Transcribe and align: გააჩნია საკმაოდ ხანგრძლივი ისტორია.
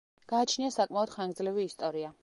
გააჩნია 0.31 0.71
საკმაოდ 0.77 1.15
ხანგრძლივი 1.19 1.71
ისტორია. 1.71 2.15